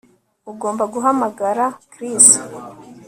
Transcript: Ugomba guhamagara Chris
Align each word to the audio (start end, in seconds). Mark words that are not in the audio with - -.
Ugomba 0.51 0.83
guhamagara 0.93 1.63
Chris 1.93 2.25